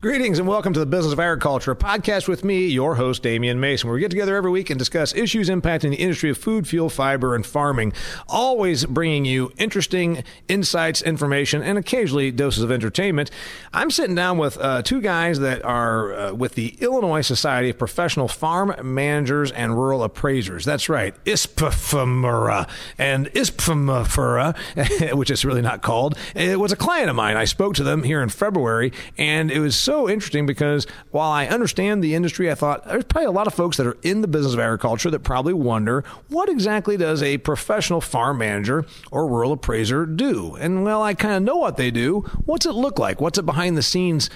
[0.00, 3.88] Greetings and welcome to the Business of Agriculture, podcast with me, your host, Damian Mason,
[3.88, 6.88] where we get together every week and discuss issues impacting the industry of food, fuel,
[6.88, 7.92] fiber, and farming.
[8.28, 13.32] Always bringing you interesting insights, information, and occasionally doses of entertainment.
[13.72, 17.76] I'm sitting down with uh, two guys that are uh, with the Illinois Society of
[17.76, 20.64] Professional Farm Managers and Rural Appraisers.
[20.64, 22.68] That's right, ISPFMRA
[22.98, 26.16] and ISPFMFRA, which is really not called.
[26.36, 27.36] It was a client of mine.
[27.36, 31.46] I spoke to them here in February, and it was so interesting because while I
[31.46, 34.28] understand the industry, I thought there's probably a lot of folks that are in the
[34.28, 39.52] business of agriculture that probably wonder what exactly does a professional farm manager or rural
[39.52, 40.56] appraiser do?
[40.56, 42.20] And well, I kind of know what they do.
[42.44, 43.22] What's it look like?
[43.22, 44.28] What's it behind the scenes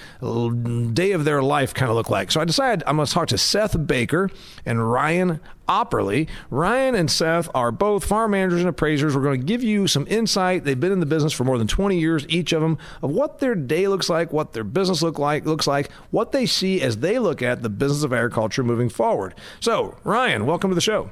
[0.93, 2.31] day of their life kind of look like?
[2.31, 4.31] So I decided I'm going to talk to Seth Baker
[4.65, 6.27] and Ryan Aupperle.
[6.49, 9.15] Ryan and Seth are both farm managers and appraisers.
[9.15, 10.63] We're going to give you some insight.
[10.63, 13.39] They've been in the business for more than 20 years, each of them, of what
[13.39, 16.97] their day looks like, what their business look like, looks like, what they see as
[16.97, 19.35] they look at the business of agriculture moving forward.
[19.59, 21.11] So, Ryan, welcome to the show.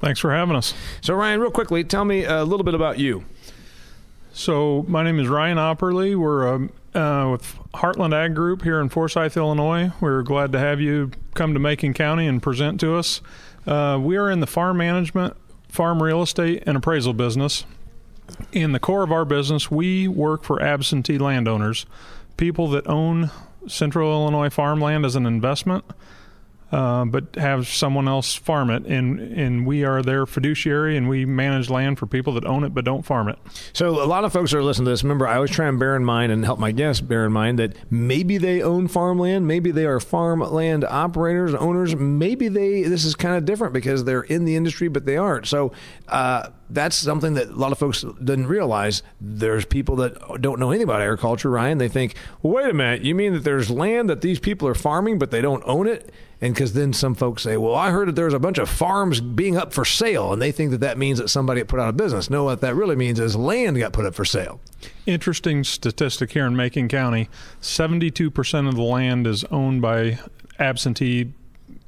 [0.00, 0.72] Thanks for having us.
[1.02, 3.24] So, Ryan, real quickly, tell me a little bit about you.
[4.32, 6.16] So, my name is Ryan Aupperle.
[6.16, 9.92] We're um, uh, with Heartland Ag Group here in Forsyth, Illinois.
[10.00, 13.20] We're glad to have you come to Macon County and present to us.
[13.66, 15.36] Uh, we are in the farm management,
[15.68, 17.64] farm real estate, and appraisal business.
[18.52, 21.86] In the core of our business, we work for absentee landowners,
[22.36, 23.30] people that own
[23.66, 25.84] Central Illinois farmland as an investment
[26.72, 31.24] uh, but have someone else farm it, and and we are their fiduciary, and we
[31.24, 33.38] manage land for people that own it but don't farm it.
[33.72, 35.02] So a lot of folks are listening to this.
[35.02, 37.58] Remember, I always try and bear in mind and help my guests bear in mind
[37.58, 43.14] that maybe they own farmland, maybe they are farmland operators, owners, maybe they this is
[43.14, 45.46] kind of different because they're in the industry but they aren't.
[45.46, 45.72] So.
[46.08, 49.02] Uh, that's something that a lot of folks didn't realize.
[49.20, 51.78] There's people that don't know anything about agriculture, Ryan.
[51.78, 54.74] They think, well, wait a minute, you mean that there's land that these people are
[54.74, 56.12] farming, but they don't own it?
[56.40, 59.20] And because then some folks say, well, I heard that there's a bunch of farms
[59.20, 61.96] being up for sale, and they think that that means that somebody put out of
[61.96, 62.30] business.
[62.30, 64.60] No, what that really means is land got put up for sale.
[65.04, 67.28] Interesting statistic here in Macon County
[67.60, 70.18] 72% of the land is owned by
[70.58, 71.32] absentee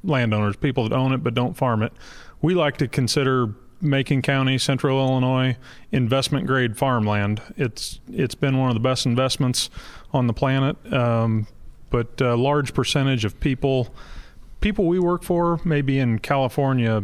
[0.03, 1.93] landowners, people that own it but don't farm it.
[2.41, 5.57] We like to consider Macon County, Central Illinois,
[5.91, 7.41] investment grade farmland.
[7.57, 9.69] It's it's been one of the best investments
[10.13, 10.77] on the planet.
[10.91, 11.47] Um,
[11.89, 13.93] but a large percentage of people
[14.61, 17.03] people we work for, maybe in California,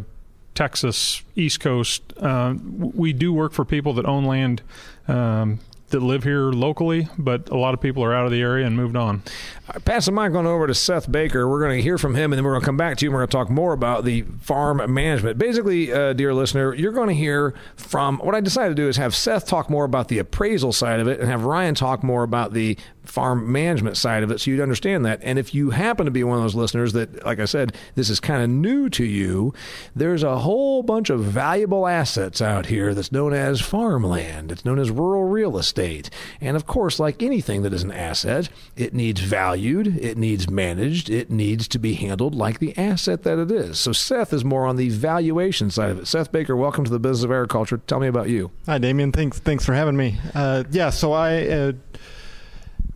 [0.55, 4.61] Texas, East Coast, uh, we do work for people that own land
[5.07, 8.65] um, that live here locally, but a lot of people are out of the area
[8.65, 9.23] and moved on.
[9.67, 11.47] Right, pass the mic on over to Seth Baker.
[11.47, 13.09] We're going to hear from him, and then we're going to come back to you.
[13.09, 15.37] And we're going to talk more about the farm management.
[15.37, 18.97] Basically, uh, dear listener, you're going to hear from what I decided to do is
[18.97, 22.23] have Seth talk more about the appraisal side of it, and have Ryan talk more
[22.23, 22.77] about the
[23.09, 25.19] farm management side of it, so you'd understand that.
[25.23, 28.09] And if you happen to be one of those listeners that, like I said, this
[28.09, 29.53] is kind of new to you,
[29.95, 34.51] there's a whole bunch of valuable assets out here that's known as farmland.
[34.51, 36.09] It's known as rural real estate,
[36.39, 41.09] and of course, like anything that is an asset, it needs valued, it needs managed,
[41.09, 43.79] it needs to be handled like the asset that it is.
[43.79, 46.07] So Seth is more on the valuation side of it.
[46.07, 47.77] Seth Baker, welcome to the business of agriculture.
[47.87, 48.51] Tell me about you.
[48.65, 49.11] Hi, Damian.
[49.11, 49.39] Thanks.
[49.39, 50.17] Thanks for having me.
[50.35, 50.89] Uh, yeah.
[50.91, 51.47] So I.
[51.47, 51.71] Uh,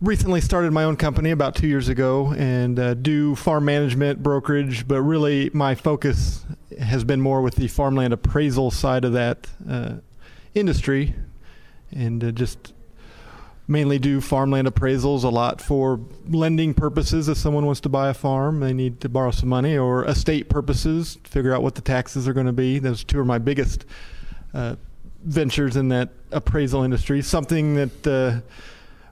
[0.00, 4.86] recently started my own company about two years ago and uh, do farm management brokerage
[4.86, 6.44] but really my focus
[6.80, 9.94] has been more with the farmland appraisal side of that uh,
[10.54, 11.14] industry
[11.92, 12.72] and uh, just
[13.66, 17.28] mainly do farmland appraisals a lot for lending purposes.
[17.28, 20.48] If someone wants to buy a farm, they need to borrow some money, or estate
[20.48, 22.78] purposes, figure out what the taxes are going to be.
[22.78, 23.86] Those two are my biggest
[24.52, 24.76] uh,
[25.24, 27.22] ventures in that appraisal industry.
[27.22, 28.40] Something that uh,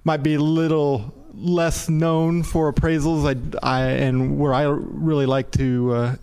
[0.05, 3.27] might be a little less known for appraisals,
[3.63, 6.17] I, I and where I really like to uh,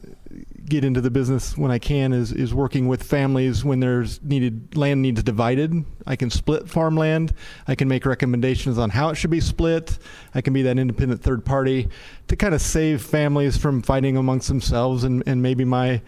[0.70, 4.78] get into the business when I can is is working with families when there's needed
[4.78, 5.84] land needs divided.
[6.06, 7.34] I can split farmland.
[7.68, 9.98] I can make recommendations on how it should be split.
[10.34, 11.90] I can be that independent third party
[12.28, 16.02] to kind of save families from fighting amongst themselves and, and maybe my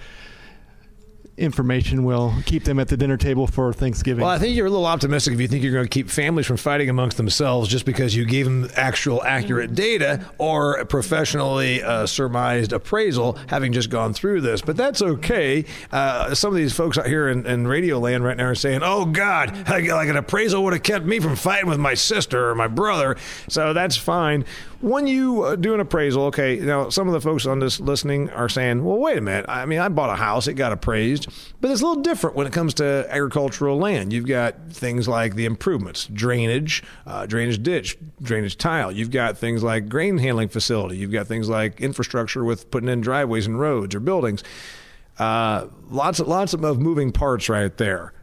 [1.38, 4.24] information will keep them at the dinner table for Thanksgiving.
[4.24, 6.46] Well, I think you're a little optimistic if you think you're going to keep families
[6.46, 11.82] from fighting amongst themselves just because you gave them actual accurate data or a professionally
[11.82, 14.62] uh, surmised appraisal, having just gone through this.
[14.62, 15.66] But that's okay.
[15.92, 18.82] Uh, some of these folks out here in, in, radio land right now are saying,
[18.84, 22.56] "Oh God, like an appraisal would have kept me from fighting with my sister or
[22.56, 23.16] my brother."
[23.48, 24.46] So that's fine
[24.82, 28.30] when you uh, do an appraisal, okay, now some of the folks on this listening
[28.32, 29.46] are saying, well, wait a minute.
[29.48, 31.31] I mean, I bought a house, it got appraised.
[31.60, 34.12] But it's a little different when it comes to agricultural land.
[34.12, 38.92] You've got things like the improvements, drainage, uh, drainage ditch, drainage tile.
[38.92, 40.98] You've got things like grain handling facility.
[40.98, 44.44] You've got things like infrastructure with putting in driveways and roads or buildings.
[45.20, 48.14] Uh, lots of lots of moving parts right there.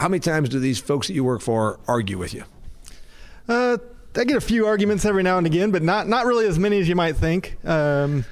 [0.00, 2.44] How many times do these folks that you work for argue with you?
[3.48, 3.78] Uh,
[4.16, 6.80] I get a few arguments every now and again, but not not really as many
[6.80, 7.56] as you might think.
[7.64, 8.24] Um,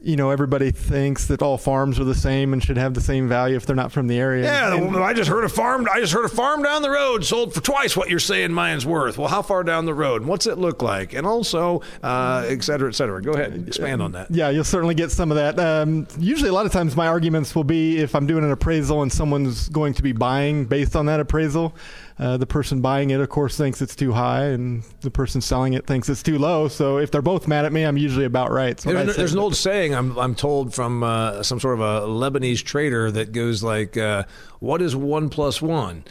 [0.00, 3.28] you know, everybody thinks that all farms are the same and should have the same
[3.28, 4.44] value if they're not from the area.
[4.44, 5.86] Yeah, And- I just heard a farm.
[5.92, 8.86] I just heard a farm down the road sold for twice what you're saying mine's
[8.86, 9.18] worth.
[9.18, 10.24] Well, how far down the road?
[10.24, 11.12] What's it look like?
[11.14, 13.20] And also, uh, et cetera, et cetera.
[13.22, 14.30] Go ahead, and expand on that.
[14.30, 15.58] Yeah, you'll certainly get some of that.
[15.58, 19.02] Um, usually, a lot of times, my arguments will be if I'm doing an appraisal
[19.02, 21.74] and someone's going to be buying based on that appraisal.
[22.18, 25.74] Uh, the person buying it, of course, thinks it's too high, and the person selling
[25.74, 26.66] it thinks it's too low.
[26.66, 28.78] So if they're both mad at me, I'm usually about right.
[28.80, 32.06] So There's, there's an old saying I'm, I'm told from uh, some sort of a
[32.06, 34.24] Lebanese trader that goes like, uh,
[34.60, 36.04] "What is one plus one?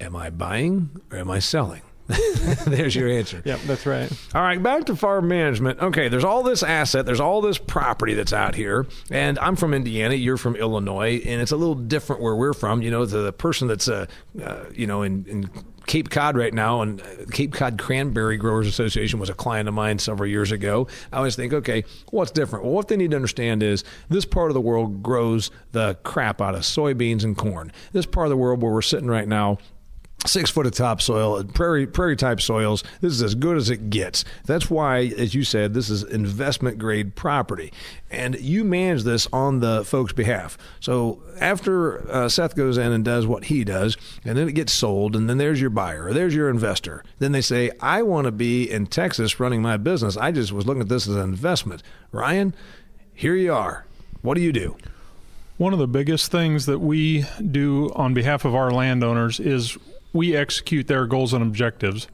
[0.00, 1.82] Am I buying or am I selling?"
[2.66, 3.42] There's your answer.
[3.44, 4.10] Yep, that's right.
[4.34, 5.80] All right, back to farm management.
[5.80, 9.72] Okay, there's all this asset, there's all this property that's out here, and I'm from
[9.72, 12.82] Indiana, you're from Illinois, and it's a little different where we're from.
[12.82, 14.06] You know, the, the person that's, uh,
[14.42, 15.50] uh, you know, in, in
[15.86, 19.74] Cape Cod right now, and uh, Cape Cod Cranberry Growers Association was a client of
[19.74, 20.86] mine several years ago.
[21.12, 22.64] I always think, okay, what's different?
[22.64, 26.40] Well, what they need to understand is this part of the world grows the crap
[26.40, 27.72] out of soybeans and corn.
[27.92, 29.58] This part of the world where we're sitting right now
[30.26, 32.84] six foot of topsoil, prairie prairie type soils.
[33.00, 34.24] This is as good as it gets.
[34.44, 37.72] That's why, as you said, this is investment grade property,
[38.10, 40.56] and you manage this on the folks' behalf.
[40.80, 44.72] So after uh, Seth goes in and does what he does, and then it gets
[44.72, 47.04] sold, and then there's your buyer, there's your investor.
[47.18, 50.16] Then they say, "I want to be in Texas running my business.
[50.16, 51.82] I just was looking at this as an investment."
[52.12, 52.54] Ryan,
[53.14, 53.86] here you are.
[54.20, 54.76] What do you do?
[55.56, 59.76] One of the biggest things that we do on behalf of our landowners is
[60.12, 62.06] we execute their goals and objectives.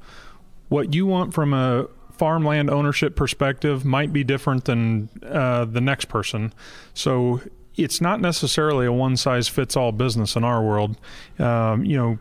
[0.68, 6.06] What you want from a farmland ownership perspective might be different than uh, the next
[6.06, 6.52] person.
[6.94, 7.40] So
[7.76, 10.98] it's not necessarily a one size fits all business in our world.
[11.38, 12.18] Um, you know,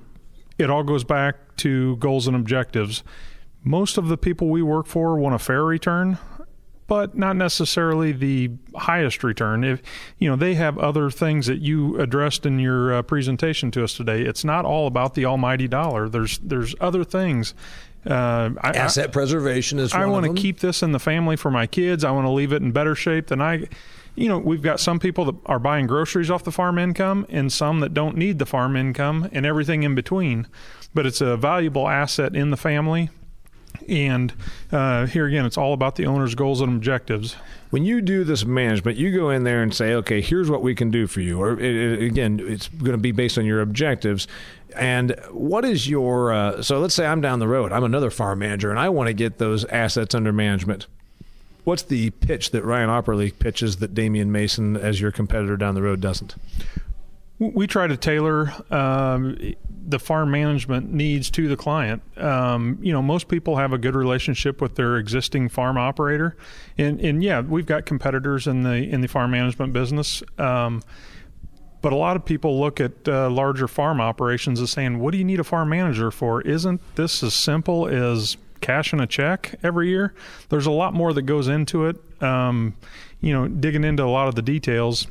[0.57, 3.03] it all goes back to goals and objectives.
[3.63, 6.19] Most of the people we work for want a fair return
[6.87, 9.63] but not necessarily the highest return.
[9.63, 9.81] If
[10.17, 13.93] you know they have other things that you addressed in your uh, presentation to us
[13.93, 16.09] today, it's not all about the almighty dollar.
[16.09, 17.53] There's there's other things.
[18.05, 19.93] Uh, I, Asset preservation is.
[19.93, 22.03] I, I want to keep this in the family for my kids.
[22.03, 23.67] I want to leave it in better shape than I.
[24.15, 27.51] You know, we've got some people that are buying groceries off the farm income, and
[27.51, 30.47] some that don't need the farm income, and everything in between.
[30.93, 33.09] But it's a valuable asset in the family.
[33.87, 34.33] And
[34.71, 37.35] uh, here again, it's all about the owner's goals and objectives.
[37.69, 40.73] when you do this management, you go in there and say, okay, here's what we
[40.75, 41.41] can do for you.
[41.41, 44.27] Or it, it- again, it's going to be based on your objectives.
[44.75, 48.39] And what is your, uh, so let's say I'm down the road, I'm another farm
[48.39, 50.85] manager, and I want to get those assets under management.
[51.63, 55.81] What's the pitch that Ryan Aupperle pitches that Damian Mason, as your competitor down the
[55.81, 56.35] road, doesn't?
[57.39, 59.37] We try to tailor um,
[59.87, 62.01] the farm management needs to the client.
[62.17, 66.35] Um, you know, most people have a good relationship with their existing farm operator,
[66.77, 70.23] and and yeah, we've got competitors in the in the farm management business.
[70.37, 70.81] Um,
[71.81, 75.19] but a lot of people look at uh, larger farm operations as saying, "What do
[75.19, 76.41] you need a farm manager for?
[76.41, 80.13] Isn't this as simple as cashing a check every year?"
[80.49, 81.97] There's a lot more that goes into it.
[82.21, 82.73] Um,
[83.21, 85.07] you know, digging into a lot of the details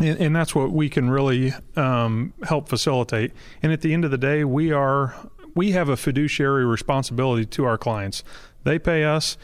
[0.00, 3.32] and, and that's what we can really um, help facilitate.
[3.62, 5.14] And at the end of the day, we are
[5.54, 8.22] we have a fiduciary responsibility to our clients.
[8.64, 9.36] They pay us.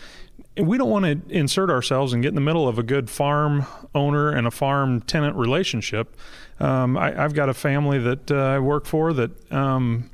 [0.57, 3.11] And we don't want to insert ourselves and get in the middle of a good
[3.11, 6.17] farm owner and a farm tenant relationship.
[6.61, 10.11] Um, I, I've got a family that uh, I work for that um,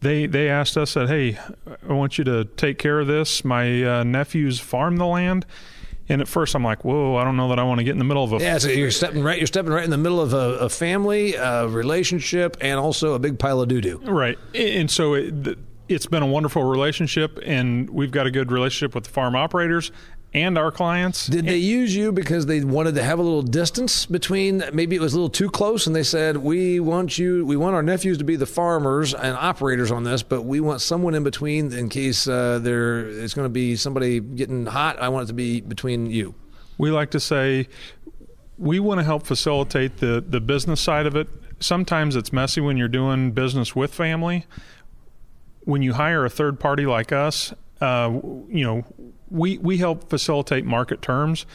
[0.00, 1.38] they they asked us that hey,
[1.88, 3.44] I want you to take care of this.
[3.44, 5.46] My uh, nephews farm the land,
[6.10, 7.98] and at first I'm like, whoa, I don't know that I want to get in
[7.98, 9.38] the middle of a Yeah, so you're stepping right.
[9.38, 13.18] You're stepping right in the middle of a, a family, a relationship, and also a
[13.18, 13.98] big pile of doo doo.
[14.04, 14.36] Right.
[14.52, 15.56] And so it,
[15.88, 19.92] it's been a wonderful relationship, and we've got a good relationship with the farm operators
[20.32, 21.26] and our clients.
[21.26, 24.62] Did they use you because they wanted to have a little distance between?
[24.72, 27.44] Maybe it was a little too close, and they said, "We want you.
[27.44, 30.80] We want our nephews to be the farmers and operators on this, but we want
[30.80, 35.00] someone in between in case uh, there is going to be somebody getting hot.
[35.00, 36.34] I want it to be between you."
[36.80, 37.68] we like to say
[38.56, 41.28] we want to help facilitate the, the business side of it.
[41.60, 44.46] Sometimes it's messy when you're doing business with family.
[45.64, 48.10] When you hire a third party like us, uh,
[48.48, 48.84] you know,
[49.30, 51.46] we, we help facilitate market terms.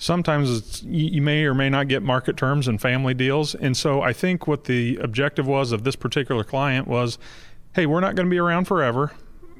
[0.00, 3.54] sometimes you may or may not get market terms and family deals.
[3.54, 7.18] And so I think what the objective was of this particular client was,
[7.74, 9.12] hey, we're not going to be around forever.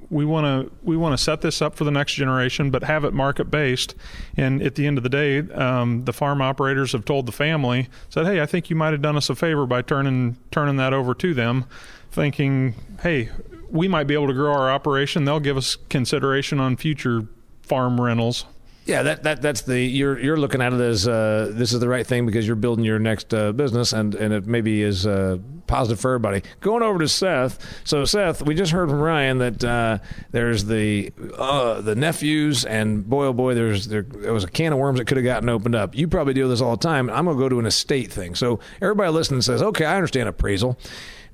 [0.08, 3.04] We want to we want to set this up for the next generation, but have
[3.04, 3.94] it market based.
[4.36, 7.88] And at the end of the day, um, the farm operators have told the family
[8.08, 10.92] said, "Hey, I think you might have done us a favor by turning turning that
[10.92, 11.64] over to them,
[12.10, 13.28] thinking, hey,
[13.70, 15.26] we might be able to grow our operation.
[15.26, 17.28] They'll give us consideration on future
[17.70, 18.44] farm rentals."
[18.86, 21.88] Yeah, that, that that's the you're you're looking at it as uh, this is the
[21.88, 25.38] right thing because you're building your next uh, business and and it maybe is uh,
[25.68, 26.42] positive for everybody.
[26.60, 27.58] Going over to Seth.
[27.84, 29.98] So Seth, we just heard from Ryan that uh,
[30.32, 34.72] there's the uh, the nephews and boy oh boy, there's there, there was a can
[34.72, 35.94] of worms that could have gotten opened up.
[35.94, 37.08] You probably deal with this all the time.
[37.10, 38.34] I'm to go to an estate thing.
[38.34, 40.76] So everybody listening says, okay, I understand appraisal.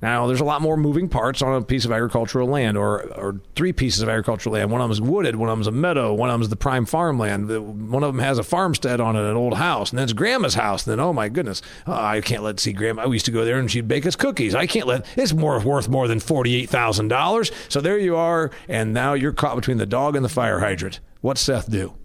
[0.01, 3.41] Now, there's a lot more moving parts on a piece of agricultural land, or or
[3.55, 4.69] three pieces of agricultural land.
[4.69, 6.49] One of them is wooded, one of them is a meadow, one of them is
[6.49, 7.49] the prime farmland.
[7.91, 10.53] One of them has a farmstead on it, an old house, and then it's grandma's
[10.53, 10.85] house.
[10.85, 13.07] And then, oh my goodness, oh, I can't let see grandma.
[13.07, 14.53] We used to go there and she'd bake us cookies.
[14.53, 17.51] I can't let it's more worth more than forty eight thousand dollars.
[17.67, 20.99] So there you are, and now you're caught between the dog and the fire hydrant.
[21.21, 21.95] What's Seth do?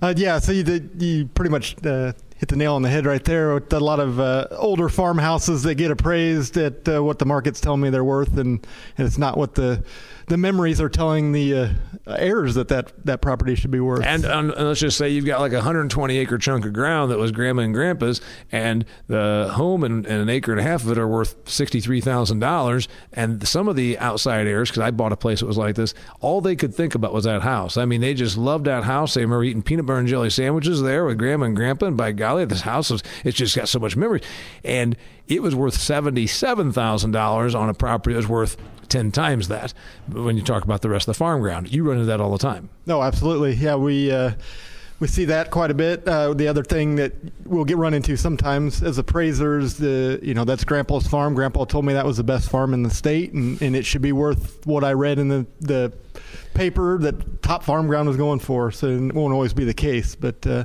[0.00, 3.24] Uh, yeah, so you you pretty much uh, hit the nail on the head right
[3.24, 3.54] there.
[3.54, 7.60] With a lot of uh, older farmhouses that get appraised at uh, what the market's
[7.60, 8.66] telling me they're worth, and,
[8.98, 9.84] and it's not what the
[10.28, 11.68] the memories are telling the uh,
[12.08, 14.04] heirs that, that that property should be worth.
[14.04, 17.18] And, um, let's just say you've got like a 120 acre chunk of ground that
[17.18, 20.90] was grandma and grandpa's, and the home and, and an acre and a half of
[20.90, 22.88] it are worth $63,000.
[23.12, 25.94] And some of the outside heirs, because I bought a place that was like this,
[26.20, 27.76] all they could think about was that house.
[27.76, 29.14] I mean, they just loved that house.
[29.14, 31.86] They remember eating peanut butter and jelly sandwiches there with grandma and grandpa.
[31.86, 34.22] And by golly, this house, was, it's just got so much memory.
[34.64, 34.96] And
[35.28, 38.56] it was worth $77,000 on a property that was worth
[38.96, 39.74] 10 times that
[40.10, 41.70] when you talk about the rest of the farm ground.
[41.70, 42.70] You run into that all the time.
[42.86, 43.52] No, absolutely.
[43.54, 44.10] Yeah, we.
[44.10, 44.32] Uh,
[44.98, 46.08] we see that quite a bit.
[46.08, 47.12] Uh, the other thing that
[47.44, 51.34] we'll get run into sometimes as appraisers, the you know that's Grandpa's farm.
[51.34, 54.00] Grandpa told me that was the best farm in the state, and, and it should
[54.00, 55.92] be worth what I read in the the
[56.54, 58.70] paper that top farm ground was going for.
[58.70, 60.64] So it won't always be the case, but uh,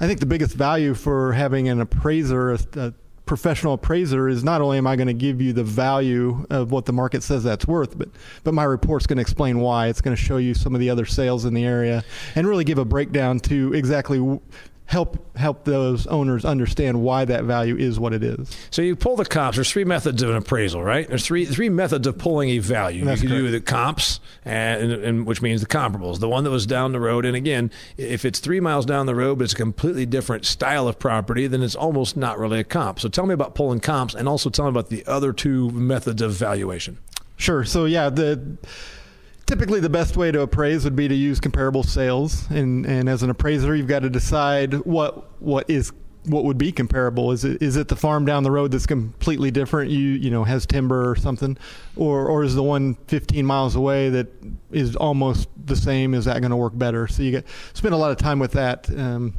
[0.00, 2.92] I think the biggest value for having an appraiser, a, a
[3.28, 6.86] professional appraiser is not only am I going to give you the value of what
[6.86, 8.08] the market says that's worth, but
[8.42, 9.86] but my report's going to explain why.
[9.86, 12.02] It's going to show you some of the other sales in the area
[12.34, 14.40] and really give a breakdown to exactly
[14.88, 18.50] help help those owners understand why that value is what it is.
[18.70, 19.56] So you pull the comps.
[19.56, 21.06] There's three methods of an appraisal, right?
[21.06, 23.04] There's three three methods of pulling a value.
[23.04, 23.52] That's you can correct.
[23.52, 26.20] do the comps, and, and which means the comparables.
[26.20, 29.14] The one that was down the road, and again, if it's three miles down the
[29.14, 32.64] road, but it's a completely different style of property, then it's almost not really a
[32.64, 32.98] comp.
[32.98, 36.22] So tell me about pulling comps, and also tell me about the other two methods
[36.22, 36.96] of valuation.
[37.36, 37.62] Sure.
[37.62, 38.56] So yeah, the
[39.48, 43.22] typically the best way to appraise would be to use comparable sales, and and as
[43.24, 45.90] an appraiser, you've got to decide what what is
[46.26, 47.32] what would be comparable.
[47.32, 49.90] Is it is it the farm down the road that's completely different?
[49.90, 51.56] You you know has timber or something,
[51.96, 54.28] or or is the one 15 miles away that
[54.70, 56.14] is almost the same?
[56.14, 57.08] Is that going to work better?
[57.08, 58.88] So you get spend a lot of time with that.
[58.90, 59.34] Um,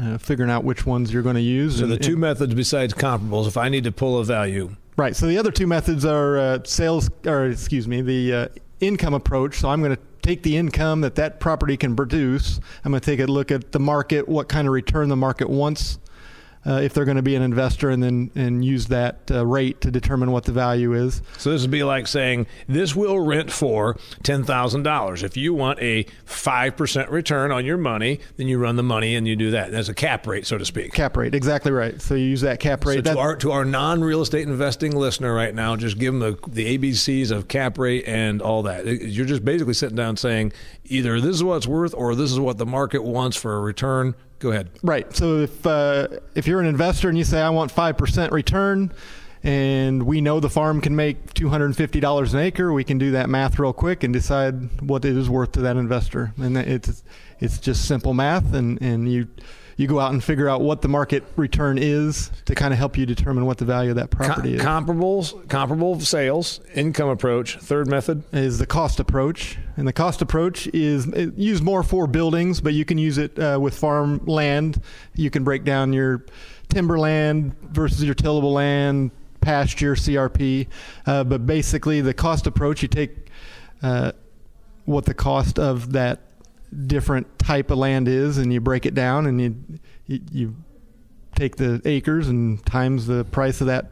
[0.00, 1.78] uh, figuring out which ones you're going to use.
[1.78, 4.76] So and- the two and- methods besides comparables, if I need to pull a value,
[4.96, 5.16] Right.
[5.16, 8.48] So the other two methods are uh, sales, or excuse me, the uh,
[8.80, 9.58] income approach.
[9.58, 12.60] So I'm going to take the income that that property can produce.
[12.84, 15.48] I'm going to take a look at the market, what kind of return the market
[15.48, 15.98] wants,
[16.66, 19.80] uh, if they're going to be an investor, and then and use that uh, rate
[19.80, 21.22] to determine what the value is.
[21.38, 25.22] So this would be like saying this will rent for ten thousand dollars.
[25.22, 29.16] If you want a five percent return on your money, then you run the money
[29.16, 29.72] and you do that.
[29.72, 30.92] That's a cap rate, so to speak.
[30.92, 32.00] Cap rate, exactly right.
[32.00, 33.06] So you use that cap rate.
[33.06, 36.20] So to our to our non real estate investing listener right now, just give them
[36.20, 38.86] the the ABCs of cap rate and all that.
[38.86, 40.52] You're just basically sitting down saying
[40.84, 43.60] either this is what it's worth or this is what the market wants for a
[43.60, 44.14] return.
[44.40, 44.70] Go ahead.
[44.82, 45.14] Right.
[45.14, 48.92] So if uh, if you're an investor and you say I want five percent return,
[49.42, 52.82] and we know the farm can make two hundred and fifty dollars an acre, we
[52.82, 56.32] can do that math real quick and decide what it is worth to that investor.
[56.38, 57.04] And it's
[57.38, 59.28] it's just simple math, and and you
[59.80, 62.98] you go out and figure out what the market return is to kind of help
[62.98, 64.60] you determine what the value of that Com- property is.
[64.60, 67.56] comparables, comparable sales, income approach.
[67.56, 68.22] Third method.
[68.30, 72.74] is the cost approach, and the cost approach is it, used more for buildings, but
[72.74, 74.82] you can use it uh, with farm land.
[75.14, 76.26] You can break down your
[76.68, 80.66] timberland versus your tillable land, pasture, CRP.
[81.06, 83.28] Uh, but basically, the cost approach, you take
[83.82, 84.12] uh,
[84.84, 86.20] what the cost of that
[86.86, 89.56] different type of land is, and you break it down, and you
[90.06, 90.56] you, you
[91.34, 93.90] take the acres and times the price of that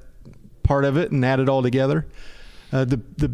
[0.62, 2.06] part of it, and add it all together.
[2.73, 3.32] Uh, the the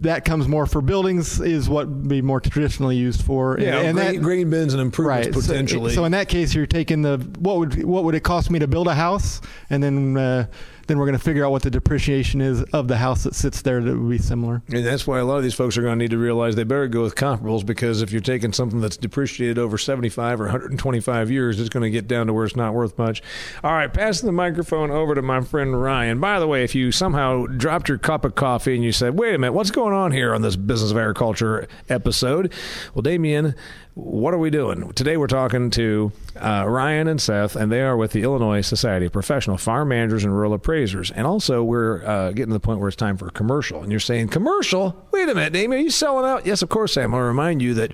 [0.00, 3.58] that comes more for buildings is what would be more traditionally used for.
[3.58, 5.34] Yeah, and, and grain, that, grain bins and improvements right.
[5.34, 5.94] so- potentially.
[5.94, 8.66] So, in that case, you're taking the what would what would it cost me to
[8.66, 10.46] build a house, and then uh,
[10.86, 13.62] then we're going to figure out what the depreciation is of the house that sits
[13.62, 14.62] there that would be similar.
[14.68, 16.64] And that's why a lot of these folks are going to need to realize they
[16.64, 21.30] better go with comparables because if you're taking something that's depreciated over 75 or 125
[21.30, 23.22] years, it's going to get down to where it's not worth much.
[23.62, 26.20] All right, passing the microphone over to my friend Ryan.
[26.20, 29.34] By the way, if you somehow dropped your cup of coffee and you said, wait
[29.34, 32.52] a minute, what's going on here on this Business of Agriculture episode?
[32.94, 33.54] Well, Damian,
[33.94, 34.92] what are we doing?
[34.92, 39.06] Today we're talking to uh, Ryan and Seth, and they are with the Illinois Society
[39.06, 41.12] of Professional Farm Managers and Rural Appraisers.
[41.12, 43.82] And also, we're uh, getting to the point where it's time for a commercial.
[43.82, 45.06] And you're saying, commercial?
[45.12, 46.44] Wait a minute, Damian, are you selling out?
[46.44, 47.14] Yes, of course I am.
[47.14, 47.92] I want to remind you that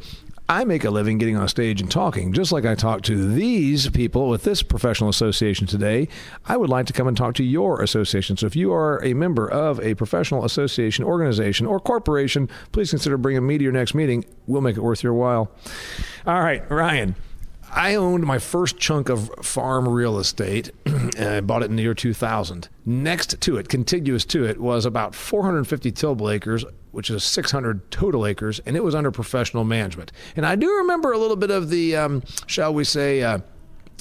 [0.51, 3.89] I make a living getting on stage and talking, just like I talk to these
[3.89, 6.09] people with this professional association today.
[6.45, 8.37] I would like to come and talk to your association.
[8.37, 13.17] So if you are a member of a professional association, organization, or corporation, please consider
[13.17, 14.25] bringing me to your next meeting.
[14.49, 15.53] We'll make it worth your while.
[16.27, 17.15] All right, Ryan.
[17.73, 20.71] I owned my first chunk of farm real estate.
[20.87, 22.69] and I bought it in the year 2000.
[22.85, 28.27] Next to it, contiguous to it, was about 450 tillable acres, which is 600 total
[28.27, 30.11] acres, and it was under professional management.
[30.37, 33.39] And I do remember a little bit of the, um, shall we say, uh,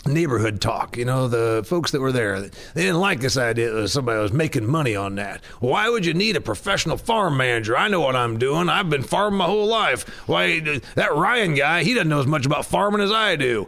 [0.06, 0.98] neighborhood talk.
[0.98, 4.34] You know, the folks that were there, they didn't like this idea that somebody was
[4.34, 5.44] making money on that.
[5.60, 7.78] Why would you need a professional farm manager?
[7.78, 8.70] I know what I'm doing.
[8.70, 10.08] I've been farming my whole life.
[10.28, 10.60] Why,
[10.96, 13.68] that Ryan guy, he doesn't know as much about farming as I do.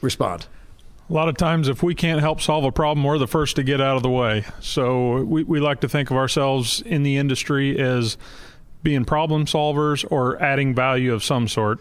[0.00, 0.46] Respond.
[1.08, 3.62] A lot of times, if we can't help solve a problem, we're the first to
[3.62, 4.44] get out of the way.
[4.60, 8.16] So we, we like to think of ourselves in the industry as
[8.82, 11.80] being problem solvers or adding value of some sort.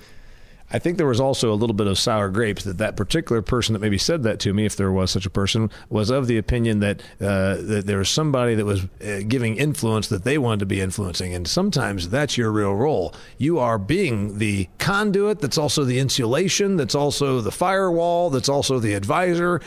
[0.74, 3.74] I think there was also a little bit of sour grapes that that particular person
[3.74, 6.40] that maybe said that to me, if there was such a person, was of the
[6.40, 10.62] opinion that uh, that there was somebody that was uh, giving influence that they wanted
[10.62, 13.14] to be influencing, and sometimes that's your real role.
[13.38, 15.40] You are being the conduit.
[15.40, 16.76] That's also the insulation.
[16.76, 18.32] That's also the firewall.
[18.32, 19.62] That's also the advisor.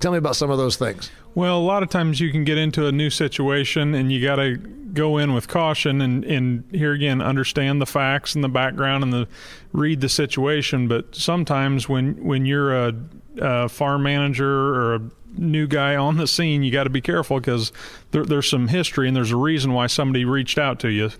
[0.00, 1.10] Tell me about some of those things.
[1.34, 4.36] Well, a lot of times you can get into a new situation and you got
[4.36, 4.56] to
[4.92, 9.12] go in with caution and, and here again understand the facts and the background and
[9.12, 9.28] the
[9.72, 10.88] read the situation.
[10.88, 12.94] But sometimes when when you're a,
[13.38, 15.00] a farm manager or a
[15.36, 17.72] new guy on the scene, you got to be careful because
[18.10, 21.10] there, there's some history and there's a reason why somebody reached out to you.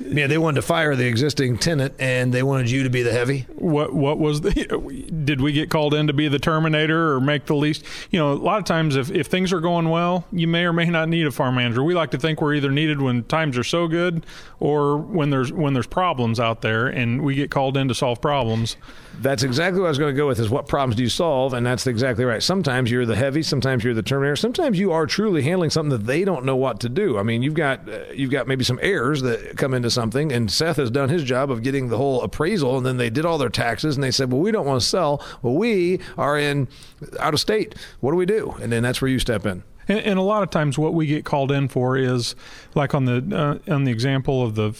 [0.00, 3.12] Yeah, they wanted to fire the existing tenant, and they wanted you to be the
[3.12, 3.46] heavy.
[3.54, 4.50] What what was the?
[5.24, 7.84] Did we get called in to be the terminator or make the least?
[8.10, 10.72] You know, a lot of times if if things are going well, you may or
[10.72, 11.82] may not need a farm manager.
[11.82, 14.26] We like to think we're either needed when times are so good,
[14.60, 18.20] or when there's when there's problems out there, and we get called in to solve
[18.20, 18.76] problems.
[19.20, 20.40] That's exactly what I was going to go with.
[20.40, 21.52] Is what problems do you solve?
[21.52, 22.42] And that's exactly right.
[22.42, 26.06] Sometimes you're the heavy, sometimes you're the terminator, sometimes you are truly handling something that
[26.06, 27.18] they don't know what to do.
[27.18, 30.50] I mean, you've got uh, you've got maybe some heirs that come into something, and
[30.50, 33.36] Seth has done his job of getting the whole appraisal, and then they did all
[33.36, 35.24] their taxes, and they said, "Well, we don't want to sell.
[35.42, 36.68] Well, we are in
[37.18, 37.74] out of state.
[38.00, 39.64] What do we do?" And then that's where you step in.
[39.88, 42.36] And, and a lot of times, what we get called in for is
[42.74, 44.74] like on the uh, on the example of the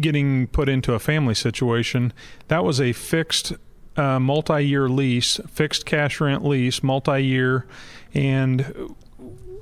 [0.00, 2.12] getting put into a family situation.
[2.48, 3.52] That was a fixed
[3.96, 7.66] uh, multi-year lease, fixed cash rent lease, multi-year,
[8.14, 8.94] and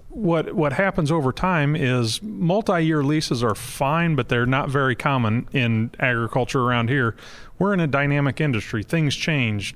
[0.09, 5.49] what what happens over time is multi-year leases are fine, but they're not very common
[5.53, 7.15] in agriculture around here.
[7.59, 9.75] We're in a dynamic industry; things change.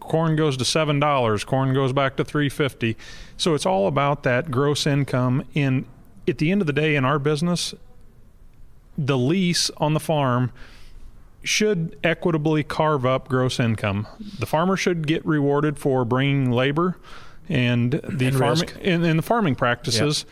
[0.00, 1.44] Corn goes to seven dollars.
[1.44, 2.96] Corn goes back to three fifty.
[3.36, 5.44] So it's all about that gross income.
[5.54, 5.84] In
[6.26, 7.74] at the end of the day, in our business,
[8.96, 10.50] the lease on the farm
[11.42, 14.06] should equitably carve up gross income.
[14.38, 16.96] The farmer should get rewarded for bringing labor
[17.48, 20.26] and the And farming and, and the farming practices,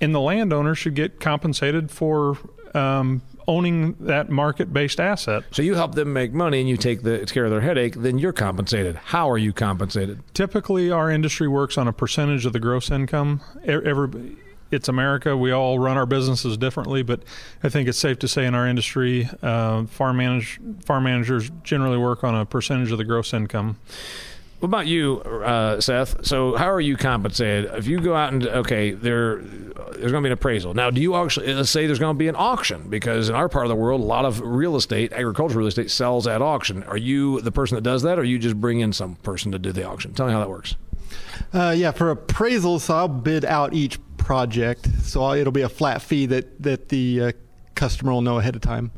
[0.00, 2.38] and the landowner should get compensated for
[2.74, 5.42] um, owning that market-based asset.
[5.50, 7.94] So you help them make money, and you take the care of their headache.
[7.96, 8.96] Then you're compensated.
[8.96, 10.20] How are you compensated?
[10.34, 13.40] Typically, our industry works on a percentage of the gross income.
[13.64, 14.36] Every,
[14.70, 15.34] it's America.
[15.34, 17.22] We all run our businesses differently, but
[17.62, 21.96] I think it's safe to say in our industry, uh, farm manage farm managers generally
[21.96, 23.78] work on a percentage of the gross income.
[24.60, 26.26] What about you, uh, Seth?
[26.26, 30.26] So, how are you compensated if you go out and okay, there, there's going to
[30.26, 30.74] be an appraisal.
[30.74, 33.48] Now, do you actually let's say there's going to be an auction because in our
[33.48, 36.82] part of the world, a lot of real estate, agricultural real estate, sells at auction.
[36.84, 39.60] Are you the person that does that, or you just bring in some person to
[39.60, 40.12] do the auction?
[40.12, 40.74] Tell me how that works.
[41.52, 45.68] Uh, yeah, for appraisals, so I'll bid out each project, so I'll, it'll be a
[45.68, 47.32] flat fee that that the uh,
[47.76, 48.90] customer will know ahead of time.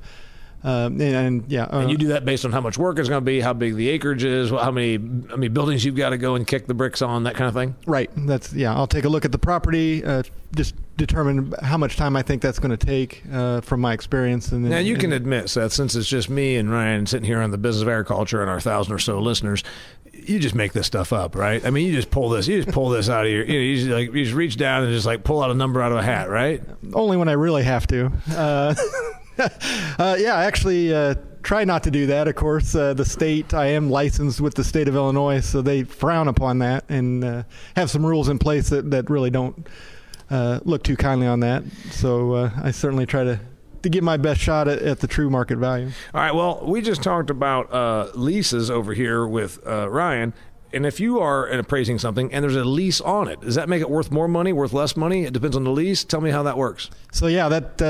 [0.62, 3.08] Um, and, and, yeah, uh, and you do that based on how much work it's
[3.08, 6.10] going to be, how big the acreage is, how many how many buildings you've got
[6.10, 7.74] to go and kick the bricks on, that kind of thing.
[7.86, 8.10] Right.
[8.14, 8.74] That's yeah.
[8.74, 10.22] I'll take a look at the property, uh,
[10.54, 14.52] just determine how much time I think that's going to take uh, from my experience.
[14.52, 17.24] And then, now you and, can admit, Seth, since it's just me and Ryan sitting
[17.24, 19.64] here on the business of agriculture and our thousand or so listeners,
[20.12, 21.64] you just make this stuff up, right?
[21.64, 23.60] I mean, you just pull this, you just pull this out of your, you, know,
[23.60, 25.92] you just like you just reach down and just like pull out a number out
[25.92, 26.62] of a hat, right?
[26.92, 28.12] Only when I really have to.
[28.30, 28.74] Uh,
[29.98, 32.28] uh, yeah, I actually, uh, try not to do that.
[32.28, 35.84] Of course, uh, the state, I am licensed with the state of Illinois, so they
[35.84, 37.42] frown upon that and uh,
[37.76, 39.66] have some rules in place that, that really don't
[40.30, 41.64] uh, look too kindly on that.
[41.90, 43.40] So uh, I certainly try to.
[43.82, 45.88] To get my best shot at, at, the true market value.
[46.12, 46.34] All right.
[46.34, 50.34] Well, we just talked about uh, leases over here with uh, Ryan.
[50.70, 53.80] And if you are appraising something and there's a lease on it, does that make
[53.80, 55.24] it worth more money, worth less money?
[55.24, 56.04] It depends on the lease.
[56.04, 56.90] Tell me how that works.
[57.10, 57.80] So yeah, that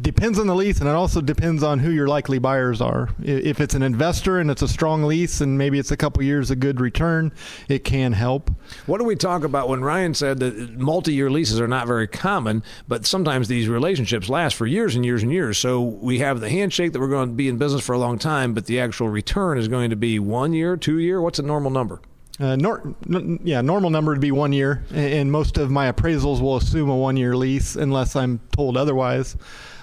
[0.00, 3.08] depends on the lease and it also depends on who your likely buyers are.
[3.22, 6.50] If it's an investor and it's a strong lease and maybe it's a couple years
[6.50, 7.32] a good return
[7.68, 8.50] it can help.
[8.86, 12.62] What do we talk about when ryan said that multi-year leases are not very common
[12.88, 15.58] but sometimes these relationships last for years and years and years?
[15.58, 18.18] So we have the handshake that we're going to be in business for a long
[18.18, 21.20] time but the actual return is going to be one year two year?
[21.20, 22.00] What's a normal number?
[22.40, 26.40] Uh, nor, n- yeah, normal number would be one year, and most of my appraisals
[26.40, 29.36] will assume a one-year lease unless I'm told otherwise.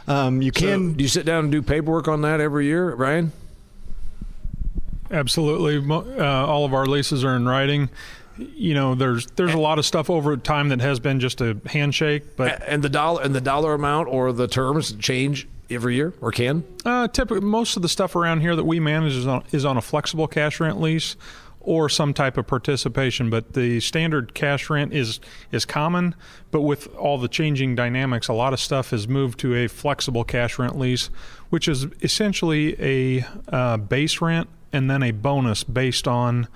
[0.09, 0.91] Um, you can.
[0.91, 3.31] So do you sit down and do paperwork on that every year, Ryan?
[5.11, 5.77] Absolutely.
[5.89, 7.89] Uh, all of our leases are in writing.
[8.37, 11.57] You know, there's there's a lot of stuff over time that has been just a
[11.65, 16.13] handshake, but and the dollar and the dollar amount or the terms change every year
[16.21, 16.63] or can.
[16.85, 19.77] Uh, typically, most of the stuff around here that we manage is on, is on
[19.77, 21.15] a flexible cash rent lease
[21.69, 23.29] or some type of participation.
[23.29, 25.19] But the standard cash rent is
[25.51, 26.15] is common.
[26.49, 30.23] But with all the changing dynamics, a lot of stuff has moved to a flexible
[30.23, 31.11] cash rent lease,
[31.51, 36.47] which is essentially a uh, base rent and then a bonus based on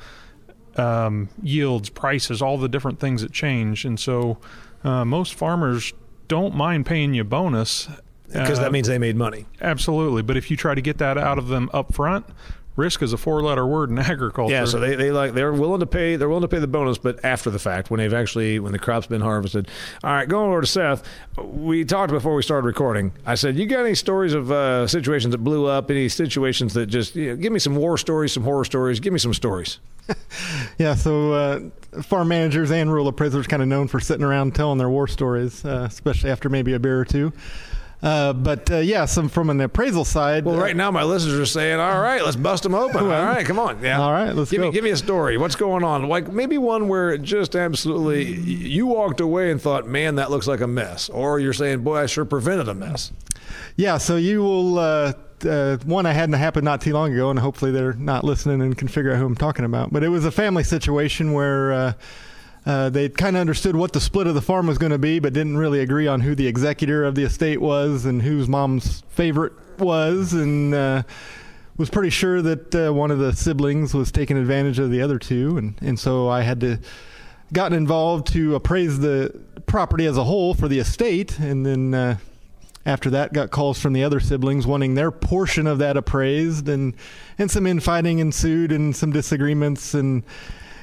[0.77, 3.85] um, yields, prices, all the different things that change.
[3.85, 4.39] And so
[4.83, 5.93] uh, most farmers
[6.27, 7.87] don't mind paying you bonus
[8.25, 9.45] because uh, that means they made money.
[9.61, 10.23] Absolutely.
[10.23, 12.25] But if you try to get that out of them up front,
[12.75, 14.53] risk is a four letter word in agriculture.
[14.53, 16.97] Yeah, so they, they like they're willing to pay they're willing to pay the bonus,
[16.97, 19.69] but after the fact when they've actually when the crop's been harvested.
[20.03, 21.03] All right, going over to Seth.
[21.37, 23.11] We talked before we started recording.
[23.25, 25.89] I said, you got any stories of uh, situations that blew up?
[25.89, 28.99] Any situations that just you know, give me some war stories, some horror stories.
[28.99, 29.79] Give me some stories.
[30.77, 31.59] yeah, so uh,
[32.01, 35.63] farm managers and rural appraisers kind of known for sitting around telling their war stories,
[35.63, 37.31] uh, especially after maybe a beer or two.
[38.03, 40.43] Uh, but uh, yeah, some from an appraisal side.
[40.43, 43.45] Well, right now my listeners are saying, "All right, let's bust them open." All right,
[43.45, 43.81] come on.
[43.81, 44.01] Yeah.
[44.01, 44.67] All right, let's give go.
[44.67, 45.37] me give me a story.
[45.37, 46.09] What's going on?
[46.09, 50.59] Like maybe one where just absolutely you walked away and thought, "Man, that looks like
[50.59, 53.13] a mess," or you're saying, "Boy, I sure prevented a mess."
[53.77, 53.97] Yeah.
[53.97, 54.79] So you will.
[54.79, 55.13] Uh,
[55.45, 58.77] uh, one I had happened not too long ago, and hopefully they're not listening and
[58.77, 59.91] can figure out who I'm talking about.
[59.91, 61.93] But it was a family situation where uh,
[62.65, 65.19] uh, they kind of understood what the split of the farm was going to be,
[65.19, 69.03] but didn't really agree on who the executor of the estate was and whose mom's
[69.09, 71.03] favorite was, and uh,
[71.77, 75.19] was pretty sure that uh, one of the siblings was taking advantage of the other
[75.19, 76.79] two, and and so I had to
[77.51, 81.93] gotten involved to appraise the property as a whole for the estate, and then.
[81.93, 82.17] Uh,
[82.85, 86.93] after that, got calls from the other siblings wanting their portion of that appraised, and
[87.37, 90.23] and some infighting ensued, and some disagreements, and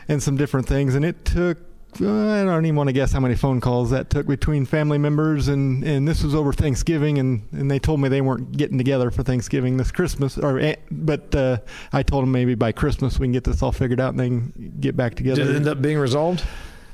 [0.08, 0.94] and some different things.
[0.94, 1.58] And it took
[1.96, 5.48] I don't even want to guess how many phone calls that took between family members,
[5.48, 9.10] and, and this was over Thanksgiving, and, and they told me they weren't getting together
[9.10, 11.58] for Thanksgiving this Christmas, or eh, but uh,
[11.92, 14.74] I told them maybe by Christmas we can get this all figured out and then
[14.80, 15.44] get back together.
[15.44, 16.44] Did it end up being resolved?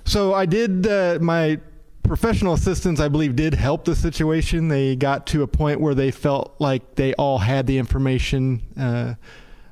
[0.05, 0.87] So I did.
[0.87, 1.61] Uh, my
[2.05, 4.69] professional assistants, I believe, did help the situation.
[4.69, 9.15] They got to a point where they felt like they all had the information uh,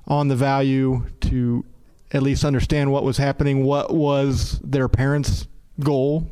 [0.06, 1.64] on the value to
[2.12, 5.46] at least understand what was happening, what was their parents'
[5.80, 6.30] goal,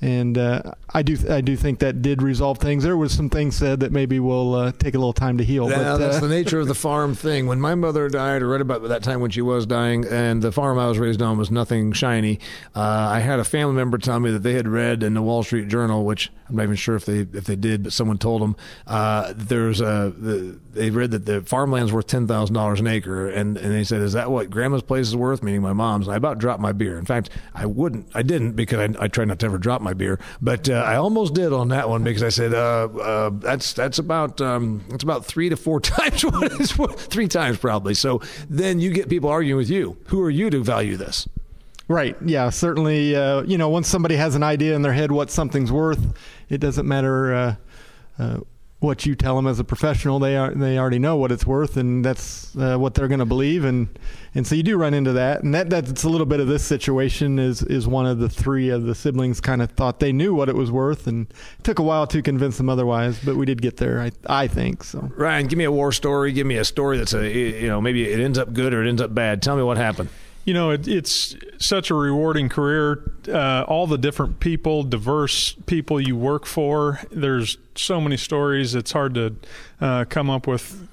[0.00, 2.84] and uh, I do I do think that did resolve things.
[2.84, 5.68] There was some things said that maybe will uh, take a little time to heal.
[5.70, 7.46] Yeah, but, that's uh, the nature of the farm thing.
[7.46, 10.52] When my mother died, or read about that time when she was dying, and the
[10.52, 12.40] farm I was raised on was nothing shiny.
[12.74, 15.42] Uh, I had a family member tell me that they had read in the Wall
[15.42, 18.42] Street Journal, which I'm not even sure if they if they did, but someone told
[18.42, 22.86] them uh, there's a the, they read that the farmland's worth ten thousand dollars an
[22.86, 26.06] acre, and and they said, "Is that what Grandma's place is worth?" Meaning my mom's.
[26.06, 26.98] And I about dropped my beer.
[26.98, 29.94] In fact, I wouldn't, I didn't because I, I try not to ever drop my
[29.94, 33.72] beer, but uh, I almost did on that one because I said uh, uh, that's
[33.72, 37.94] that's about um, that's about three to four times what is three times probably.
[37.94, 39.96] So then you get people arguing with you.
[40.06, 41.28] Who are you to value this?
[41.88, 42.16] Right.
[42.24, 42.50] Yeah.
[42.50, 43.16] Certainly.
[43.16, 46.16] Uh, you know, once somebody has an idea in their head what something's worth,
[46.48, 47.54] it doesn't matter uh,
[48.18, 48.40] uh,
[48.82, 51.76] what you tell them as a professional, they are they already know what it's worth,
[51.76, 53.88] and that's uh, what they're going to believe, and
[54.34, 56.64] and so you do run into that, and that that's a little bit of this
[56.64, 57.38] situation.
[57.38, 60.48] Is is one of the three of the siblings kind of thought they knew what
[60.48, 63.62] it was worth, and it took a while to convince them otherwise, but we did
[63.62, 64.00] get there.
[64.00, 65.10] I I think so.
[65.16, 66.32] Ryan, give me a war story.
[66.32, 68.88] Give me a story that's a you know maybe it ends up good or it
[68.88, 69.42] ends up bad.
[69.42, 70.08] Tell me what happened.
[70.44, 73.12] You know, it, it's such a rewarding career.
[73.28, 77.00] Uh, all the different people, diverse people you work for.
[77.10, 78.74] There's so many stories.
[78.74, 79.36] It's hard to
[79.80, 80.88] uh, come up with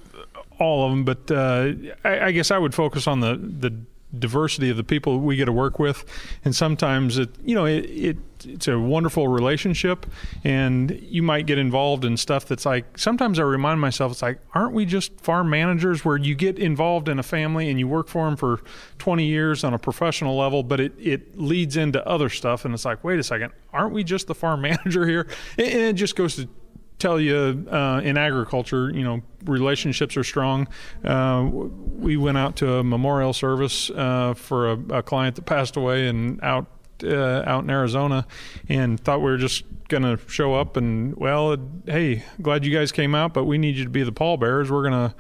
[0.60, 1.72] all of them, but uh,
[2.04, 3.74] I, I, guess I would focus on the the
[4.18, 6.06] diversity of the people we get to work with,
[6.44, 10.06] and sometimes it you know it, it it's a wonderful relationship,
[10.44, 14.40] and you might get involved in stuff that's like sometimes I remind myself it's like
[14.54, 18.08] aren't we just farm managers where you get involved in a family and you work
[18.08, 18.62] for them for
[18.98, 22.86] 20 years on a professional level, but it it leads into other stuff, and it's
[22.86, 25.28] like wait a second, aren't we just the farm manager here?
[25.58, 26.50] And it just goes to
[27.00, 30.68] tell you uh, in agriculture, you know, relationships are strong.
[31.04, 35.78] Uh, we went out to a memorial service uh, for a, a, client that passed
[35.78, 36.68] away and out
[37.04, 38.28] uh, out in Arizona,
[38.68, 42.92] and thought we were just going to show up and well, hey, glad you guys
[42.92, 44.70] came out, but we need you to be the pallbearers.
[44.70, 45.16] We're to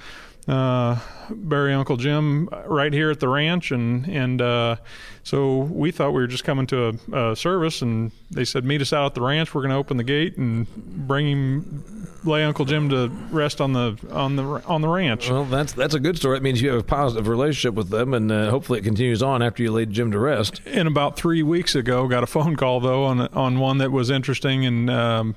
[0.49, 0.97] uh,
[1.29, 4.77] bury Uncle Jim right here at the ranch, and and uh,
[5.21, 8.81] so we thought we were just coming to a, a, service, and they said meet
[8.81, 9.53] us out at the ranch.
[9.53, 10.67] We're going to open the gate and
[11.07, 15.29] bring him, lay Uncle Jim to rest on the on the on the ranch.
[15.29, 16.37] Well, that's that's a good story.
[16.37, 19.43] It means you have a positive relationship with them, and uh, hopefully it continues on
[19.43, 20.61] after you laid Jim to rest.
[20.65, 24.09] And about three weeks ago, got a phone call though on on one that was
[24.09, 25.35] interesting, and um,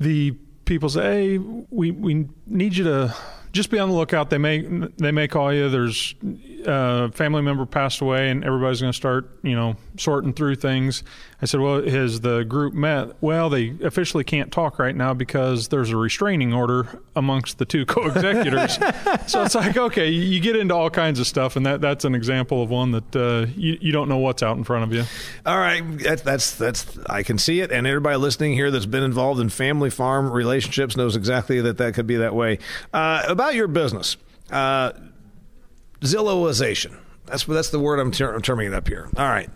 [0.00, 0.32] the
[0.64, 3.14] people say, "Hey, we we need you to."
[3.52, 4.30] Just be on the lookout.
[4.30, 5.68] They may they may call you.
[5.68, 6.14] There's
[6.66, 11.02] uh, family member passed away, and everybody's going to start you know sorting through things.
[11.42, 13.16] I said, well, has the group met?
[13.22, 17.86] Well, they officially can't talk right now because there's a restraining order amongst the two
[17.86, 18.78] co-executors.
[19.26, 22.14] so it's like, okay, you get into all kinds of stuff, and that that's an
[22.14, 25.04] example of one that uh, you you don't know what's out in front of you.
[25.46, 29.02] All right, that's that's that's I can see it, and everybody listening here that's been
[29.02, 32.58] involved in family farm relationships knows exactly that that could be that way.
[32.92, 34.16] Uh, about your business,
[34.50, 34.92] uh,
[36.00, 36.96] Zillowization.
[37.26, 39.08] That's that's the word I'm, ter- I'm terming it up here.
[39.16, 39.50] All right,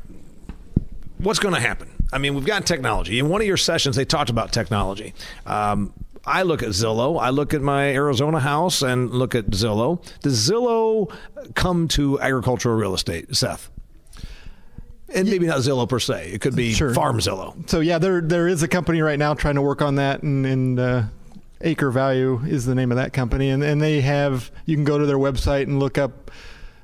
[1.18, 1.90] what's going to happen?
[2.12, 3.18] I mean, we've got technology.
[3.18, 5.14] In one of your sessions, they talked about technology.
[5.46, 5.92] Um,
[6.26, 7.20] I look at Zillow.
[7.20, 10.02] I look at my Arizona house and look at Zillow.
[10.20, 11.12] Does Zillow
[11.54, 13.70] come to agricultural real estate, Seth?
[15.14, 16.30] And maybe not Zillow per se.
[16.32, 16.94] It could be sure.
[16.94, 17.68] Farm Zillow.
[17.68, 20.46] So yeah, there there is a company right now trying to work on that, and,
[20.46, 21.02] and uh,
[21.60, 24.98] Acre Value is the name of that company, and and they have you can go
[24.98, 26.30] to their website and look up,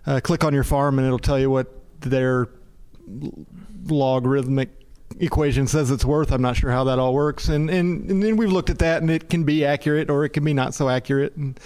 [0.06, 2.48] uh, click on your farm, and it'll tell you what their
[3.86, 4.70] logarithmic
[5.18, 6.32] equation says it's worth.
[6.32, 9.02] I'm not sure how that all works, and and and then we've looked at that,
[9.02, 11.36] and it can be accurate or it can be not so accurate.
[11.36, 11.60] And,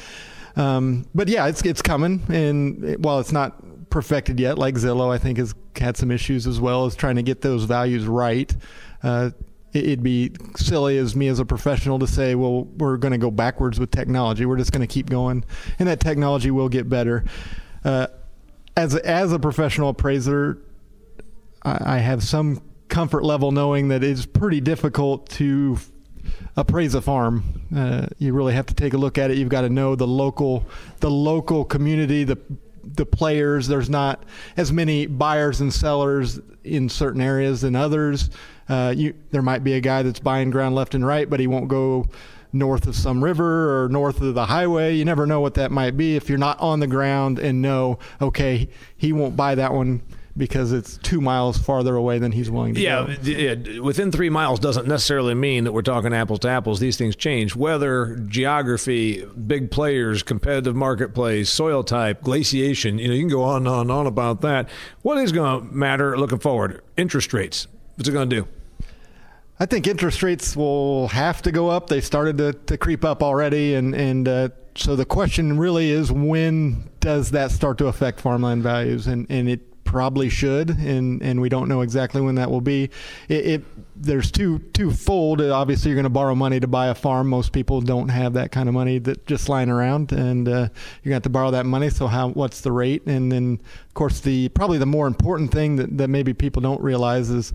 [0.57, 5.19] um, but yeah, it's it's coming, and while it's not perfected yet, like Zillow, I
[5.19, 8.55] think has had some issues as well as trying to get those values right.
[9.03, 9.31] Uh,
[9.75, 13.31] it'd be silly as me as a professional to say, well, we're going to go
[13.31, 14.47] backwards with technology.
[14.47, 15.45] We're just going to keep going,
[15.79, 17.25] and that technology will get better.
[17.85, 18.07] Uh,
[18.77, 20.59] as a, as a professional appraiser,
[21.63, 25.79] I, I have some comfort level knowing that it's pretty difficult to
[26.57, 27.63] appraise a farm.
[27.75, 29.39] Uh, you really have to take a look at it.
[29.39, 30.65] You've got to know the local,
[31.01, 32.39] the local community, the
[32.85, 33.67] the players.
[33.67, 34.25] There's not
[34.57, 38.31] as many buyers and sellers in certain areas than others.
[38.69, 41.47] Uh, you, there might be a guy that's buying ground left and right, but he
[41.47, 42.09] won't go
[42.53, 44.95] north of some river or north of the highway.
[44.95, 47.99] You never know what that might be if you're not on the ground and know,
[48.21, 50.03] okay, he won't buy that one
[50.37, 53.23] because it's two miles farther away than he's willing to yeah, go.
[53.23, 56.81] Yeah, within three miles doesn't necessarily mean that we're talking apples to apples.
[56.81, 57.55] These things change.
[57.55, 62.99] Weather, geography, big players, competitive marketplace, soil type, glaciation.
[62.99, 64.69] You know, you can go on and on and on about that.
[65.03, 66.83] What is going to matter looking forward?
[66.97, 67.69] Interest rates.
[67.97, 68.49] What's it going to do?
[69.59, 71.89] I think interest rates will have to go up.
[71.89, 76.11] They started to, to creep up already, and and uh, so the question really is
[76.11, 79.07] when does that start to affect farmland values?
[79.07, 82.91] And and it probably should, and and we don't know exactly when that will be.
[83.29, 85.41] It, it there's two twofold.
[85.41, 87.29] Obviously, you're going to borrow money to buy a farm.
[87.29, 90.59] Most people don't have that kind of money that just lying around, and uh, you're
[90.61, 90.71] going
[91.05, 91.91] to have to borrow that money.
[91.91, 93.07] So how what's the rate?
[93.07, 96.81] And then of course the probably the more important thing that, that maybe people don't
[96.81, 97.53] realize is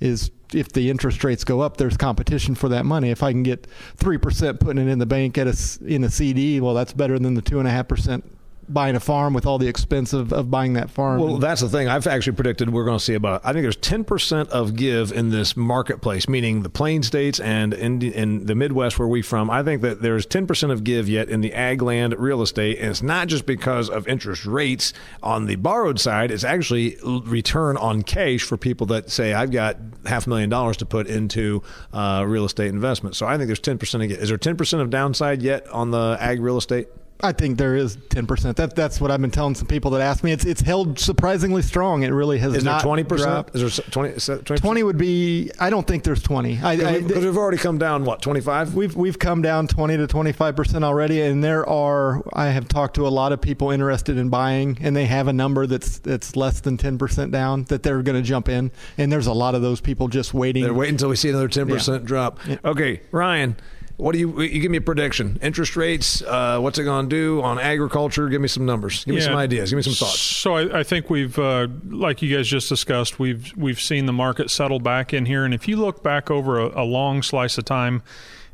[0.00, 3.10] is if the interest rates go up, there's competition for that money.
[3.10, 6.10] If I can get three percent putting it in the bank at a in a
[6.10, 8.24] CD, well, that's better than the two and a half percent
[8.68, 11.20] buying a farm with all the expense of, of buying that farm.
[11.20, 11.88] Well, that's the thing.
[11.88, 13.40] I've actually predicted we're going to see about.
[13.44, 18.02] I think there's 10% of give in this marketplace, meaning the Plain states and in,
[18.02, 19.50] in the Midwest where we from.
[19.50, 22.90] I think that there's 10% of give yet in the ag land real estate, and
[22.90, 26.30] it's not just because of interest rates on the borrowed side.
[26.30, 29.76] It's actually return on cash for people that say I've got
[30.06, 33.16] half a million dollars to put into uh, real estate investment.
[33.16, 34.10] So I think there's 10% of.
[34.10, 36.88] Is there 10% of downside yet on the ag real estate?
[37.20, 38.56] I think there is ten percent.
[38.58, 40.30] That that's what I've been telling some people that ask me.
[40.30, 42.04] It's it's held surprisingly strong.
[42.04, 42.54] It really has.
[42.54, 43.48] Is there twenty percent?
[43.54, 45.50] Is there 20, 20 20 would be.
[45.58, 46.54] I don't think there's twenty.
[46.54, 48.74] Because we've already come down what twenty five.
[48.74, 52.22] We've we've come down twenty to twenty five percent already, and there are.
[52.32, 55.32] I have talked to a lot of people interested in buying, and they have a
[55.32, 59.10] number that's that's less than ten percent down that they're going to jump in, and
[59.10, 60.62] there's a lot of those people just waiting.
[60.62, 61.74] They're waiting until we see another ten yeah.
[61.74, 62.38] percent drop.
[62.46, 62.56] Yeah.
[62.64, 63.56] Okay, Ryan.
[63.98, 65.40] What do you you give me a prediction?
[65.42, 68.28] Interest rates, uh, what's it going to do on agriculture?
[68.28, 69.04] Give me some numbers.
[69.04, 69.70] Give me some ideas.
[69.70, 70.20] Give me some thoughts.
[70.20, 74.12] So I, I think we've, uh, like you guys just discussed, we've we've seen the
[74.12, 77.58] market settle back in here, and if you look back over a, a long slice
[77.58, 78.02] of time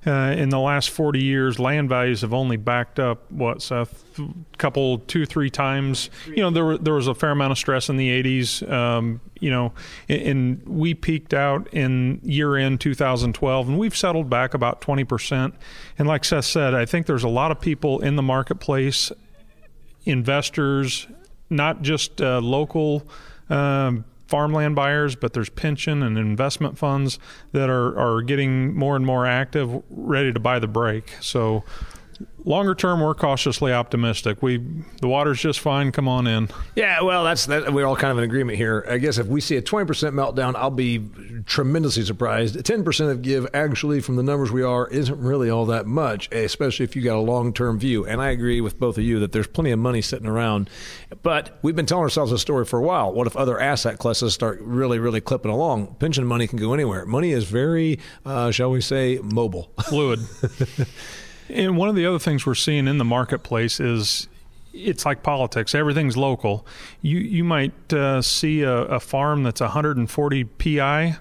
[0.06, 3.86] uh, in the last 40 years, land values have only backed up what a
[4.58, 6.10] couple, two, three times.
[6.26, 8.70] You know, there there was a fair amount of stress in the 80s.
[8.70, 9.72] Um, you know,
[10.08, 15.04] and, and we peaked out in year end 2012, and we've settled back about 20
[15.04, 15.54] percent.
[15.98, 19.10] And like Seth said, I think there's a lot of people in the marketplace,
[20.04, 21.06] investors,
[21.48, 23.08] not just uh, local.
[23.48, 27.18] Um, farmland buyers, but there's pension and investment funds
[27.52, 31.12] that are, are getting more and more active, ready to buy the break.
[31.20, 31.64] So
[32.44, 34.42] longer term, we're cautiously optimistic.
[34.42, 34.58] We
[35.00, 35.92] the water's just fine.
[35.92, 36.48] Come on in.
[36.74, 37.72] Yeah, well, that's that.
[37.72, 38.84] We're all kind of in agreement here.
[38.88, 41.08] I guess if we see a twenty percent meltdown, I'll be
[41.46, 42.64] tremendously surprised.
[42.64, 46.30] Ten percent of give actually from the numbers we are isn't really all that much,
[46.32, 48.06] especially if you got a long term view.
[48.06, 50.68] And I agree with both of you that there's plenty of money sitting around.
[51.22, 53.12] But we've been telling ourselves a story for a while.
[53.12, 55.94] What if other asset classes start really, really clipping along?
[55.98, 57.06] Pension money can go anywhere.
[57.06, 60.20] Money is very, uh, shall we say, mobile, fluid.
[61.54, 64.28] And one of the other things we're seeing in the marketplace is
[64.74, 65.74] it's like politics.
[65.74, 66.66] Everything's local.
[67.00, 71.16] You you might uh, see a, a, farm that's 140 pi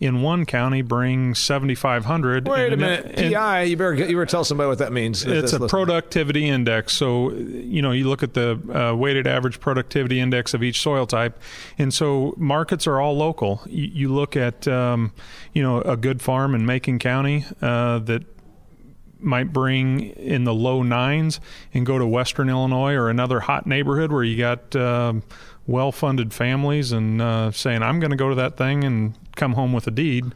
[0.00, 2.46] in one county bring 7,500.
[2.46, 3.62] Wait a minute, PI.
[3.62, 5.24] You better you better tell somebody what that means.
[5.24, 6.92] It's a productivity index.
[6.92, 11.06] So you know you look at the uh, weighted average productivity index of each soil
[11.06, 11.40] type,
[11.78, 13.62] and so markets are all local.
[13.66, 15.12] You, you look at um,
[15.52, 18.24] you know a good farm in Macon County uh, that
[19.20, 21.40] might bring in the low nines
[21.74, 25.14] and go to Western Illinois or another hot neighborhood where you got uh,
[25.66, 29.54] well funded families and uh, saying, I'm going to go to that thing and come
[29.54, 30.32] home with a deed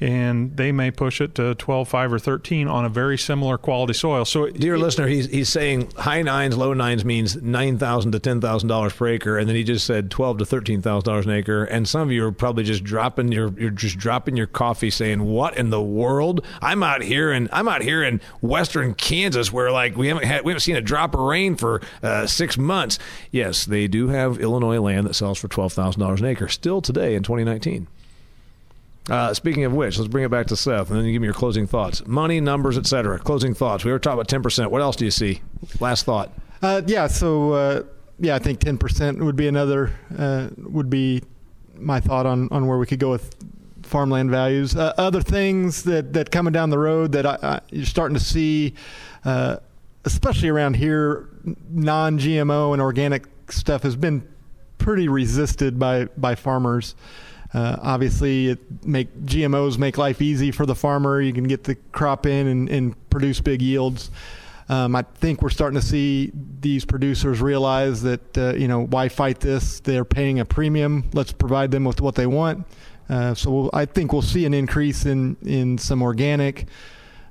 [0.00, 3.92] and they may push it to 12, 5, or 13 on a very similar quality
[3.92, 4.24] soil.
[4.24, 8.40] So, dear it, listener, he's, he's saying high nines, low nines means 9,000 to ten
[8.40, 11.32] thousand dollars per acre, and then he just said twelve to thirteen thousand dollars an
[11.32, 11.64] acre.
[11.64, 15.24] And some of you are probably just dropping your you're just dropping your coffee, saying,
[15.24, 16.44] "What in the world?
[16.60, 20.44] I'm out here and I'm out here in western Kansas, where like we haven't had
[20.44, 22.98] we haven't seen a drop of rain for uh, six months."
[23.30, 26.80] Yes, they do have Illinois land that sells for twelve thousand dollars an acre still
[26.80, 27.86] today in 2019.
[29.10, 31.26] Uh, speaking of which, let's bring it back to Seth, and then you give me
[31.26, 32.06] your closing thoughts.
[32.06, 33.18] Money, numbers, etc.
[33.18, 33.84] Closing thoughts.
[33.84, 34.70] We were talking about ten percent.
[34.70, 35.42] What else do you see?
[35.78, 36.32] Last thought.
[36.62, 37.06] Uh, yeah.
[37.06, 37.82] So uh,
[38.18, 41.22] yeah, I think ten percent would be another uh, would be
[41.76, 43.34] my thought on on where we could go with
[43.82, 44.74] farmland values.
[44.74, 48.24] Uh, other things that that coming down the road that I, I, you're starting to
[48.24, 48.72] see,
[49.26, 49.58] uh,
[50.06, 51.28] especially around here,
[51.68, 54.26] non-GMO and organic stuff has been
[54.78, 56.94] pretty resisted by by farmers.
[57.54, 61.20] Uh, obviously, it make GMOs make life easy for the farmer.
[61.20, 64.10] You can get the crop in and, and produce big yields.
[64.68, 69.08] Um, I think we're starting to see these producers realize that uh, you know why
[69.08, 69.80] fight this?
[69.80, 71.08] They're paying a premium.
[71.12, 72.66] Let's provide them with what they want.
[73.08, 76.66] Uh, so we'll, I think we'll see an increase in in some organic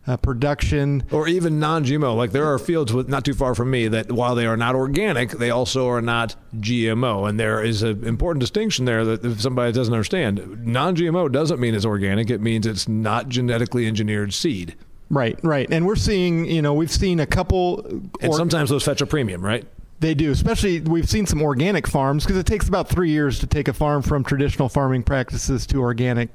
[0.05, 1.03] uh, production.
[1.11, 2.15] Or even non GMO.
[2.15, 4.75] Like there are fields with, not too far from me that while they are not
[4.75, 7.27] organic, they also are not GMO.
[7.27, 11.59] And there is an important distinction there that if somebody doesn't understand, non GMO doesn't
[11.59, 14.75] mean it's organic, it means it's not genetically engineered seed.
[15.09, 15.67] Right, right.
[15.71, 17.81] And we're seeing, you know, we've seen a couple.
[17.85, 19.65] Or- and sometimes those fetch a premium, right?
[20.03, 23.47] They do, especially we've seen some organic farms because it takes about three years to
[23.47, 26.27] take a farm from traditional farming practices to organic.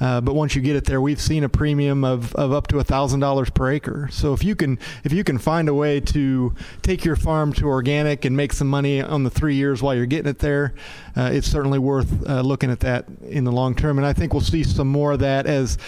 [0.00, 2.82] Uh, but once you get it there, we've seen a premium of, of up to
[2.82, 4.08] thousand dollars per acre.
[4.10, 7.68] So if you can if you can find a way to take your farm to
[7.68, 10.74] organic and make some money on the three years while you're getting it there,
[11.16, 13.98] uh, it's certainly worth uh, looking at that in the long term.
[13.98, 15.78] And I think we'll see some more of that as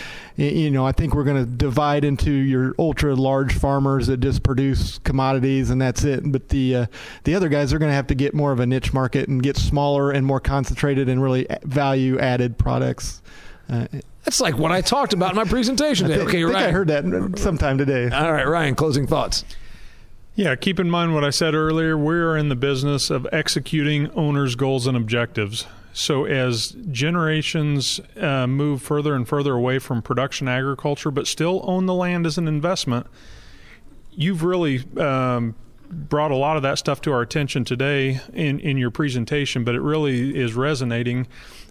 [0.44, 0.86] you know.
[0.86, 5.70] I think we're going to divide into your ultra large farmers that just produce commodities
[5.70, 6.20] and that's it.
[6.24, 6.86] But the uh,
[7.24, 9.42] The other guys are going to have to get more of a niche market and
[9.42, 13.20] get smaller and more concentrated and really value added products.
[13.68, 13.86] Uh,
[14.24, 16.22] That's like what I talked about in my presentation today.
[16.22, 16.66] okay, right.
[16.66, 18.08] I heard that sometime today.
[18.08, 19.44] All right, Ryan, closing thoughts.
[20.36, 21.98] Yeah, keep in mind what I said earlier.
[21.98, 25.66] We're in the business of executing owners' goals and objectives.
[25.98, 31.86] So, as generations uh, move further and further away from production agriculture, but still own
[31.86, 33.08] the land as an investment,
[34.12, 35.56] you've really um,
[35.90, 39.74] brought a lot of that stuff to our attention today in, in your presentation, but
[39.74, 41.26] it really is resonating.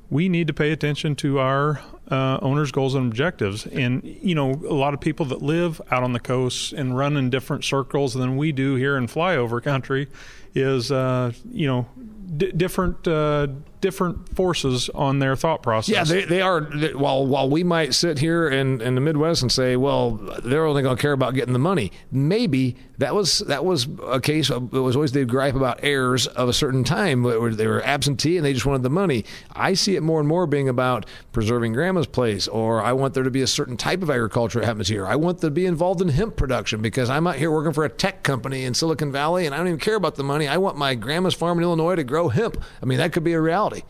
[0.10, 1.80] We need to pay attention to our
[2.12, 3.66] uh, owners' goals and objectives.
[3.66, 7.16] And, you know, a lot of people that live out on the coast and run
[7.16, 10.10] in different circles than we do here in flyover country
[10.54, 11.88] is, uh, you know,
[12.36, 13.48] d- different uh,
[13.80, 15.94] different forces on their thought process.
[15.94, 16.62] Yeah, they, they are.
[16.62, 20.12] While while we might sit here in, in the Midwest and say, well,
[20.44, 21.92] they're only going to care about getting the money.
[22.12, 24.50] Maybe that was that was a case.
[24.50, 27.84] Of, it was always the gripe about heirs of a certain time where they were
[27.84, 29.26] absentee and they just wanted the money.
[29.54, 33.24] I see it more and more being about preserving grandma's place, or I want there
[33.24, 35.06] to be a certain type of agriculture that happens here.
[35.06, 37.90] I want to be involved in hemp production because I'm out here working for a
[37.90, 40.48] tech company in Silicon Valley and I don't even care about the money.
[40.48, 42.62] I want my grandma's farm in Illinois to grow hemp.
[42.82, 43.84] I mean, that could be a reality.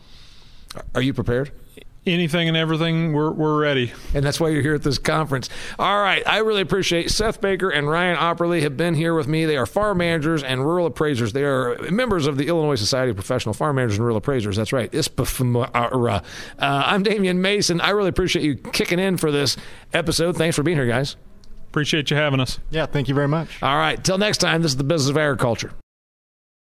[0.94, 1.50] Are you prepared?
[2.12, 3.92] anything and everything, we're, we're ready.
[4.14, 5.48] And that's why you're here at this conference.
[5.78, 6.26] All right.
[6.26, 9.44] I really appreciate Seth Baker and Ryan Aupperle have been here with me.
[9.44, 11.32] They are farm managers and rural appraisers.
[11.32, 14.56] They are members of the Illinois Society of Professional Farm Managers and Rural Appraisers.
[14.56, 14.88] That's right.
[14.94, 16.20] Uh,
[16.58, 17.80] I'm Damian Mason.
[17.80, 19.56] I really appreciate you kicking in for this
[19.92, 20.36] episode.
[20.36, 21.16] Thanks for being here, guys.
[21.68, 22.58] Appreciate you having us.
[22.70, 23.62] Yeah, thank you very much.
[23.62, 24.02] All right.
[24.02, 25.72] Till next time, this is the Business of Agriculture.